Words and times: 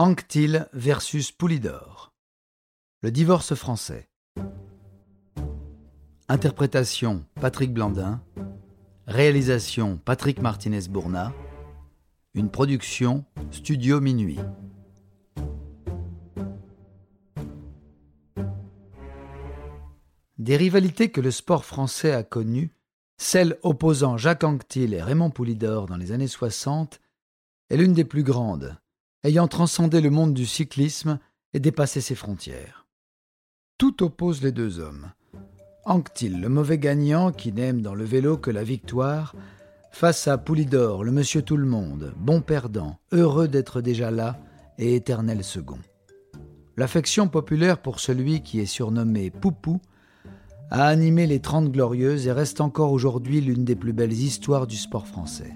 Anctil 0.00 0.68
versus 0.72 1.32
Poulidor. 1.32 2.12
Le 3.02 3.10
divorce 3.10 3.56
français. 3.56 4.08
Interprétation 6.28 7.24
Patrick 7.40 7.74
Blandin. 7.74 8.22
Réalisation 9.08 9.96
Patrick 9.96 10.40
Martinez-Bourna. 10.40 11.34
Une 12.34 12.48
production 12.48 13.24
Studio 13.50 14.00
Minuit. 14.00 14.38
Des 20.38 20.56
rivalités 20.56 21.10
que 21.10 21.20
le 21.20 21.32
sport 21.32 21.64
français 21.64 22.12
a 22.12 22.22
connues, 22.22 22.72
celle 23.16 23.58
opposant 23.64 24.16
Jacques 24.16 24.44
Anquetil 24.44 24.94
et 24.94 25.02
Raymond 25.02 25.30
Poulidor 25.30 25.86
dans 25.86 25.96
les 25.96 26.12
années 26.12 26.28
60 26.28 27.00
est 27.70 27.76
l'une 27.76 27.94
des 27.94 28.04
plus 28.04 28.22
grandes, 28.22 28.78
ayant 29.24 29.48
transcendé 29.48 30.00
le 30.00 30.10
monde 30.10 30.34
du 30.34 30.46
cyclisme 30.46 31.18
et 31.52 31.60
dépassé 31.60 32.00
ses 32.00 32.14
frontières. 32.14 32.86
Tout 33.78 34.02
oppose 34.02 34.42
les 34.42 34.52
deux 34.52 34.78
hommes. 34.78 35.10
Anquetil, 35.84 36.40
le 36.40 36.48
mauvais 36.48 36.78
gagnant 36.78 37.32
qui 37.32 37.52
n'aime 37.52 37.80
dans 37.80 37.94
le 37.94 38.04
vélo 38.04 38.36
que 38.36 38.50
la 38.50 38.62
victoire, 38.62 39.34
face 39.90 40.28
à 40.28 40.36
Poulidor, 40.36 41.02
le 41.04 41.12
monsieur 41.12 41.42
tout 41.42 41.56
le 41.56 41.66
monde, 41.66 42.12
bon 42.16 42.40
perdant, 42.40 42.98
heureux 43.12 43.48
d'être 43.48 43.80
déjà 43.80 44.10
là 44.10 44.38
et 44.78 44.94
éternel 44.94 45.42
second. 45.42 45.78
L'affection 46.76 47.28
populaire 47.28 47.78
pour 47.78 47.98
celui 47.98 48.42
qui 48.42 48.60
est 48.60 48.66
surnommé 48.66 49.30
Poupou 49.30 49.80
a 50.70 50.86
animé 50.86 51.26
les 51.26 51.40
Trente 51.40 51.72
Glorieuses 51.72 52.26
et 52.26 52.32
reste 52.32 52.60
encore 52.60 52.92
aujourd'hui 52.92 53.40
l'une 53.40 53.64
des 53.64 53.74
plus 53.74 53.92
belles 53.92 54.12
histoires 54.12 54.66
du 54.66 54.76
sport 54.76 55.06
français. 55.06 55.54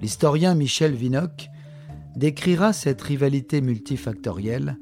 L'historien 0.00 0.54
Michel 0.54 0.94
Vinocq 0.94 1.48
décrira 2.16 2.72
cette 2.72 3.02
rivalité 3.02 3.60
multifactorielle. 3.60 4.78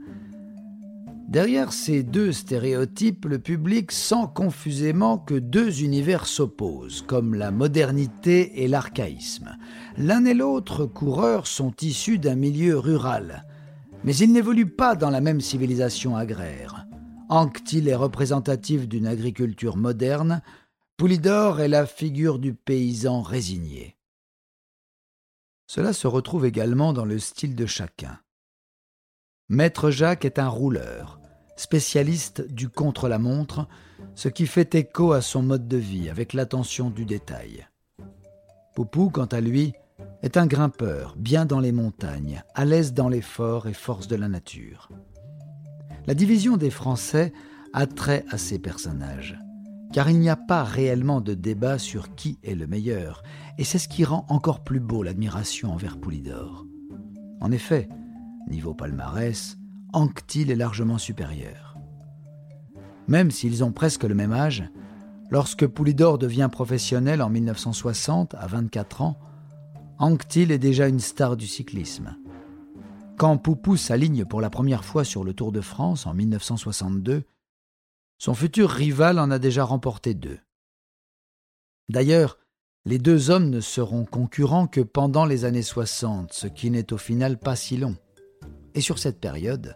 Derrière 1.28 1.72
ces 1.72 2.02
deux 2.02 2.32
stéréotypes, 2.32 3.24
le 3.24 3.38
public 3.38 3.92
sent 3.92 4.26
confusément 4.34 5.16
que 5.16 5.34
deux 5.34 5.84
univers 5.84 6.26
s'opposent, 6.26 7.02
comme 7.06 7.34
la 7.34 7.52
modernité 7.52 8.64
et 8.64 8.68
l'archaïsme. 8.68 9.56
L'un 9.96 10.24
et 10.24 10.34
l'autre 10.34 10.86
coureurs 10.86 11.46
sont 11.46 11.72
issus 11.82 12.18
d'un 12.18 12.34
milieu 12.34 12.76
rural, 12.76 13.46
mais 14.02 14.16
ils 14.16 14.32
n'évoluent 14.32 14.74
pas 14.74 14.96
dans 14.96 15.10
la 15.10 15.20
même 15.20 15.40
civilisation 15.40 16.16
agraire. 16.16 16.86
Anctil 17.28 17.86
est 17.86 17.94
représentatif 17.94 18.88
d'une 18.88 19.06
agriculture 19.06 19.76
moderne, 19.76 20.42
Poulidor 21.00 21.60
est 21.60 21.68
la 21.68 21.86
figure 21.86 22.38
du 22.38 22.52
paysan 22.52 23.22
résigné. 23.22 23.96
Cela 25.72 25.92
se 25.92 26.08
retrouve 26.08 26.46
également 26.46 26.92
dans 26.92 27.04
le 27.04 27.20
style 27.20 27.54
de 27.54 27.64
chacun. 27.64 28.18
Maître 29.48 29.92
Jacques 29.92 30.24
est 30.24 30.40
un 30.40 30.48
rouleur, 30.48 31.20
spécialiste 31.54 32.40
du 32.52 32.68
contre-la-montre, 32.68 33.68
ce 34.16 34.28
qui 34.28 34.48
fait 34.48 34.74
écho 34.74 35.12
à 35.12 35.22
son 35.22 35.44
mode 35.44 35.68
de 35.68 35.76
vie 35.76 36.10
avec 36.10 36.32
l'attention 36.32 36.90
du 36.90 37.04
détail. 37.04 37.68
Poupou, 38.74 39.10
quant 39.10 39.26
à 39.26 39.40
lui, 39.40 39.72
est 40.24 40.36
un 40.36 40.48
grimpeur, 40.48 41.14
bien 41.16 41.46
dans 41.46 41.60
les 41.60 41.70
montagnes, 41.70 42.42
à 42.56 42.64
l'aise 42.64 42.92
dans 42.92 43.08
l'effort 43.08 43.68
et 43.68 43.72
force 43.72 44.08
de 44.08 44.16
la 44.16 44.26
nature. 44.26 44.88
La 46.08 46.14
division 46.14 46.56
des 46.56 46.70
Français 46.70 47.32
a 47.74 47.86
trait 47.86 48.24
à 48.28 48.38
ces 48.38 48.58
personnages, 48.58 49.38
car 49.92 50.08
il 50.10 50.18
n'y 50.18 50.28
a 50.28 50.36
pas 50.36 50.62
réellement 50.62 51.20
de 51.20 51.34
débat 51.34 51.78
sur 51.78 52.14
qui 52.14 52.38
est 52.42 52.54
le 52.54 52.66
meilleur, 52.66 53.22
et 53.58 53.64
c'est 53.64 53.78
ce 53.78 53.88
qui 53.88 54.04
rend 54.04 54.24
encore 54.28 54.62
plus 54.62 54.80
beau 54.80 55.02
l'admiration 55.02 55.72
envers 55.72 55.98
Poulidor. 55.98 56.66
En 57.40 57.50
effet, 57.50 57.88
niveau 58.48 58.74
palmarès, 58.74 59.56
Anctil 59.92 60.50
est 60.50 60.56
largement 60.56 60.98
supérieur. 60.98 61.76
Même 63.08 63.30
s'ils 63.30 63.64
ont 63.64 63.72
presque 63.72 64.04
le 64.04 64.14
même 64.14 64.32
âge, 64.32 64.64
lorsque 65.30 65.66
Poulidor 65.66 66.18
devient 66.18 66.48
professionnel 66.50 67.22
en 67.22 67.30
1960 67.30 68.34
à 68.34 68.46
24 68.46 69.02
ans, 69.02 69.18
Anctil 69.98 70.52
est 70.52 70.58
déjà 70.58 70.86
une 70.86 71.00
star 71.00 71.36
du 71.36 71.46
cyclisme. 71.46 72.16
Quand 73.18 73.36
Poupou 73.36 73.76
s'aligne 73.76 74.24
pour 74.24 74.40
la 74.40 74.48
première 74.48 74.84
fois 74.84 75.04
sur 75.04 75.24
le 75.24 75.34
Tour 75.34 75.52
de 75.52 75.60
France 75.60 76.06
en 76.06 76.14
1962, 76.14 77.24
son 78.20 78.34
futur 78.34 78.68
rival 78.68 79.18
en 79.18 79.30
a 79.30 79.38
déjà 79.38 79.64
remporté 79.64 80.12
deux. 80.12 80.38
D'ailleurs, 81.88 82.38
les 82.84 82.98
deux 82.98 83.30
hommes 83.30 83.48
ne 83.48 83.60
seront 83.60 84.04
concurrents 84.04 84.66
que 84.66 84.82
pendant 84.82 85.24
les 85.24 85.46
années 85.46 85.62
60, 85.62 86.30
ce 86.30 86.46
qui 86.46 86.70
n'est 86.70 86.92
au 86.92 86.98
final 86.98 87.38
pas 87.38 87.56
si 87.56 87.78
long. 87.78 87.96
Et 88.74 88.82
sur 88.82 88.98
cette 88.98 89.20
période, 89.20 89.74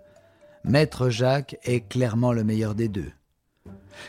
Maître 0.63 1.09
Jacques 1.09 1.57
est 1.63 1.89
clairement 1.89 2.35
le 2.35 2.45
meilleur 2.45 2.75
des 2.75 2.89
deux. 2.89 3.11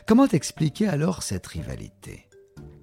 Comment 0.05 0.27
expliquer 0.27 0.89
alors 0.89 1.23
cette 1.23 1.47
rivalité? 1.47 2.27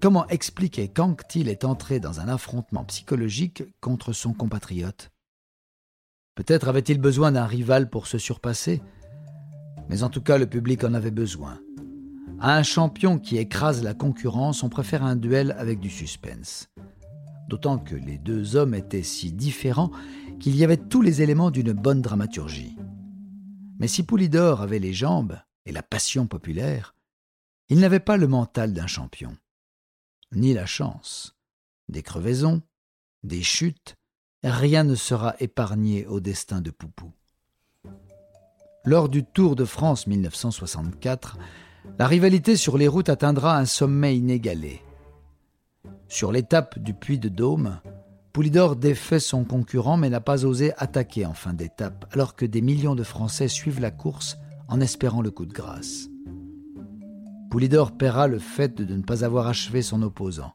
Comment 0.01 0.27
expliquer 0.29 0.89
qu'Anctil 0.89 1.51
est 1.51 1.65
entré 1.65 2.01
dans 2.01 2.19
un 2.21 2.29
affrontement 2.29 2.85
psychologique 2.85 3.63
contre 3.83 4.15
son 4.15 4.33
compatriote? 4.33 5.11
Peut-être 6.35 6.69
avait-il 6.69 6.99
besoin 6.99 7.31
d'un 7.31 7.47
rival 7.47 7.91
pour 7.91 8.07
se 8.07 8.17
surpasser, 8.17 8.81
mais 9.93 10.05
en 10.05 10.09
tout 10.09 10.23
cas 10.23 10.39
le 10.39 10.47
public 10.47 10.85
en 10.85 10.95
avait 10.95 11.11
besoin. 11.11 11.61
À 12.41 12.57
un 12.57 12.63
champion 12.63 13.19
qui 13.19 13.37
écrase 13.37 13.83
la 13.83 13.93
concurrence, 13.93 14.63
on 14.63 14.71
préfère 14.71 15.05
un 15.05 15.17
duel 15.17 15.55
avec 15.59 15.81
du 15.81 15.91
suspense. 15.91 16.71
D'autant 17.51 17.77
que 17.77 17.95
les 17.95 18.17
deux 18.17 18.57
hommes 18.57 18.73
étaient 18.73 19.03
si 19.03 19.33
différents 19.33 19.91
qu'il 20.41 20.57
y 20.57 20.65
avait 20.65 20.79
tous 20.79 21.03
les 21.03 21.21
éléments 21.21 21.51
d'une 21.51 21.75
bonne 21.75 22.01
dramaturgie. 22.01 22.75
Mais 23.79 23.87
si 23.87 24.03
Poulidor 24.03 24.63
avait 24.63 24.79
les 24.79 24.95
jambes 24.95 25.39
et 25.67 25.73
la 25.73 25.83
passion 25.83 26.27
populaire, 26.27 26.95
il 27.69 27.79
n'avait 27.79 28.01
pas 28.01 28.17
le 28.17 28.29
mental 28.29 28.73
d'un 28.73 28.87
champion, 28.87 29.37
ni 30.35 30.55
la 30.55 30.65
chance. 30.65 31.37
Des 31.91 32.03
crevaisons, 32.03 32.63
des 33.25 33.43
chutes, 33.43 33.97
rien 34.43 34.85
ne 34.85 34.95
sera 34.95 35.35
épargné 35.39 36.07
au 36.07 36.21
destin 36.21 36.63
de 36.63 36.71
Poupou. 36.71 37.13
Lors 38.85 39.09
du 39.09 39.23
Tour 39.23 39.55
de 39.55 39.65
France 39.65 40.09
1964, 40.09 41.39
la 42.01 42.07
rivalité 42.09 42.57
sur 42.57 42.77
les 42.77 42.89
routes 42.89 43.11
atteindra 43.11 43.57
un 43.57 43.65
sommet 43.65 44.17
inégalé. 44.17 44.83
Sur 46.09 46.33
l'étape 46.33 46.81
du 46.81 46.93
Puy 46.93 47.21
de 47.21 47.29
Dôme, 47.29 47.79
Poulidor 48.33 48.75
défait 48.75 49.21
son 49.21 49.45
concurrent 49.45 49.97
mais 49.97 50.11
n'a 50.11 50.21
pas 50.21 50.45
osé 50.45 50.73
attaquer 50.79 51.27
en 51.27 51.33
fin 51.33 51.53
d'étape, 51.53 52.07
alors 52.13 52.35
que 52.35 52.45
des 52.45 52.61
millions 52.61 52.97
de 52.97 53.05
Français 53.05 53.47
suivent 53.47 53.81
la 53.81 53.93
course 53.93 54.37
en 54.67 54.81
espérant 54.81 55.23
le 55.23 55.31
coup 55.31 55.47
de 55.47 55.53
grâce. 55.53 56.09
Poulidor 57.53 57.93
paiera 57.93 58.27
le 58.27 58.41
fait 58.41 58.83
de 58.83 58.97
ne 58.97 59.03
pas 59.03 59.25
avoir 59.25 59.47
achevé 59.47 59.83
son 59.83 60.03
opposant. 60.03 60.55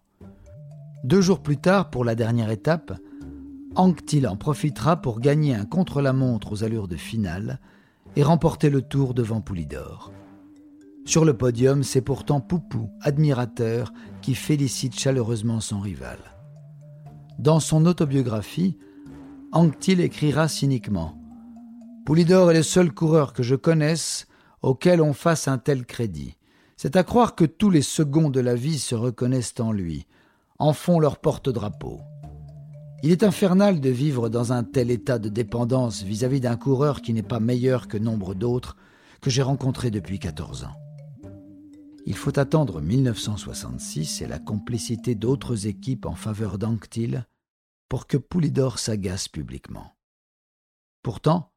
Deux 1.05 1.21
jours 1.21 1.41
plus 1.41 1.57
tard, 1.57 1.89
pour 1.89 2.03
la 2.03 2.15
dernière 2.15 2.49
étape, 2.49 2.91
Anctil 3.75 4.27
en 4.27 4.35
profitera 4.35 4.97
pour 4.97 5.21
gagner 5.21 5.55
un 5.55 5.65
contre-la-montre 5.65 6.51
aux 6.51 6.63
allures 6.65 6.89
de 6.89 6.97
finale 6.97 7.61
et 8.15 8.23
remporter 8.23 8.69
le 8.69 8.81
tour 8.81 9.13
devant 9.13 9.41
Poulidor. 9.41 10.11
Sur 11.05 11.23
le 11.23 11.37
podium, 11.37 11.83
c'est 11.83 12.01
pourtant 12.01 12.41
Poupou, 12.41 12.89
admirateur, 13.01 13.93
qui 14.21 14.35
félicite 14.35 14.99
chaleureusement 14.99 15.59
son 15.59 15.79
rival. 15.79 16.17
Dans 17.39 17.59
son 17.59 17.85
autobiographie, 17.85 18.77
Anctil 19.51 20.01
écrira 20.01 20.47
cyniquement 20.47 21.17
Poulidor 22.05 22.51
est 22.51 22.55
le 22.55 22.63
seul 22.63 22.91
coureur 22.91 23.33
que 23.33 23.43
je 23.43 23.55
connaisse 23.55 24.27
auquel 24.61 25.01
on 25.01 25.13
fasse 25.13 25.47
un 25.47 25.57
tel 25.57 25.85
crédit. 25.85 26.35
C'est 26.75 26.95
à 26.95 27.03
croire 27.03 27.35
que 27.35 27.45
tous 27.45 27.69
les 27.69 27.81
seconds 27.81 28.29
de 28.29 28.39
la 28.39 28.55
vie 28.55 28.79
se 28.79 28.95
reconnaissent 28.95 29.59
en 29.59 29.71
lui, 29.71 30.07
en 30.59 30.73
font 30.73 30.99
leur 30.99 31.17
porte-drapeau. 31.19 32.01
Il 33.03 33.11
est 33.11 33.23
infernal 33.23 33.79
de 33.79 33.89
vivre 33.89 34.27
dans 34.27 34.53
un 34.53 34.63
tel 34.63 34.89
état 34.89 35.19
de 35.19 35.29
dépendance 35.29 36.01
vis-à-vis 36.01 36.39
d'un 36.39 36.57
coureur 36.57 37.01
qui 37.01 37.13
n'est 37.13 37.21
pas 37.21 37.39
meilleur 37.39 37.87
que 37.87 37.97
nombre 37.97 38.33
d'autres 38.33 38.75
que 39.21 39.29
j'ai 39.29 39.43
rencontrés 39.43 39.91
depuis 39.91 40.17
14 40.17 40.63
ans. 40.63 40.75
Il 42.07 42.15
faut 42.15 42.39
attendre 42.39 42.81
1966 42.81 44.21
et 44.21 44.27
la 44.27 44.39
complicité 44.39 45.13
d'autres 45.13 45.67
équipes 45.67 46.05
en 46.05 46.15
faveur 46.15 46.57
d'Anctil 46.57 47.25
pour 47.87 48.07
que 48.07 48.17
Poulidor 48.17 48.79
s'agace 48.79 49.27
publiquement. 49.27 49.95
Pourtant, 51.03 51.53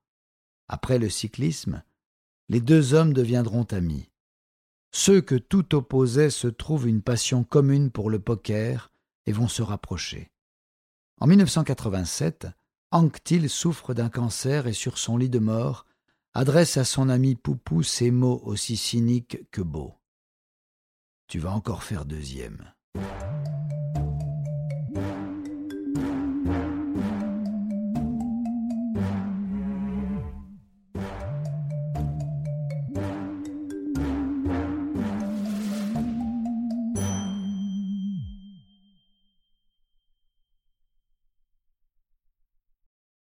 après 0.68 0.98
le 0.98 1.08
cyclisme, 1.08 1.82
les 2.48 2.60
deux 2.60 2.92
hommes 2.94 3.14
deviendront 3.14 3.64
amis. 3.70 4.10
Ceux 4.92 5.20
que 5.20 5.36
tout 5.36 5.74
opposait 5.74 6.30
se 6.30 6.48
trouvent 6.48 6.88
une 6.88 7.02
passion 7.02 7.44
commune 7.44 7.90
pour 7.90 8.10
le 8.10 8.18
poker 8.18 8.92
et 9.26 9.32
vont 9.32 9.48
se 9.48 9.62
rapprocher. 9.62 10.30
En 11.20 11.26
1987, 11.26 12.46
Anctil 12.92 13.50
souffre 13.50 13.92
d'un 13.92 14.08
cancer 14.08 14.66
et 14.66 14.72
sur 14.72 14.96
son 14.96 15.18
lit 15.18 15.28
de 15.28 15.38
mort 15.38 15.84
adresse 16.32 16.78
à 16.78 16.84
son 16.84 17.10
ami 17.10 17.34
Poupou 17.34 17.82
ces 17.82 18.10
mots 18.10 18.40
aussi 18.44 18.76
cyniques 18.76 19.38
que 19.50 19.60
beaux. 19.60 19.94
Tu 21.26 21.38
vas 21.38 21.52
encore 21.52 21.82
faire 21.82 22.06
deuxième. 22.06 22.72